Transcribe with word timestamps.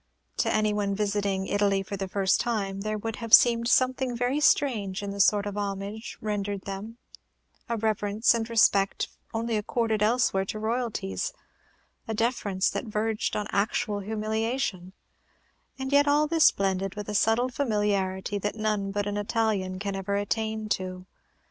To 0.37 0.51
any 0.51 0.73
one 0.73 0.95
visiting 0.95 1.45
Italy 1.45 1.83
for 1.83 1.95
the 1.95 2.07
first 2.07 2.39
time, 2.39 2.81
there 2.81 2.97
would 2.97 3.17
have 3.17 3.35
seemed 3.35 3.67
something 3.67 4.17
very 4.17 4.39
strange 4.39 5.03
in 5.03 5.11
the 5.11 5.19
sort 5.19 5.45
of 5.45 5.55
homage 5.55 6.17
rendered 6.21 6.61
them: 6.61 6.97
a 7.69 7.77
reverence 7.77 8.33
and 8.33 8.49
respect 8.49 9.09
only 9.31 9.55
accorded 9.57 10.01
elsewhere 10.01 10.43
to 10.45 10.57
royalties, 10.57 11.33
a 12.07 12.15
deference 12.15 12.67
that 12.71 12.85
verged 12.85 13.35
on 13.35 13.45
actual 13.51 13.99
humiliation, 13.99 14.93
and 15.77 15.91
yet 15.91 16.07
all 16.07 16.25
this 16.25 16.49
blended 16.49 16.95
with 16.95 17.07
a 17.07 17.13
subtle 17.13 17.49
familiarity 17.49 18.39
that 18.39 18.55
none 18.55 18.89
but 18.89 19.05
an 19.05 19.17
Italian 19.17 19.77
can 19.77 19.95
ever 19.95 20.15
attain 20.15 20.67
to. 20.69 21.05